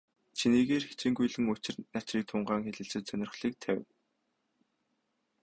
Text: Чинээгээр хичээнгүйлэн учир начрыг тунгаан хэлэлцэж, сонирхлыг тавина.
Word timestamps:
Чинээгээр 0.37 0.83
хичээнгүйлэн 0.89 1.51
учир 1.53 1.75
начрыг 1.93 2.23
тунгаан 2.29 2.61
хэлэлцэж, 2.65 3.03
сонирхлыг 3.07 3.53
тавина. 3.63 3.91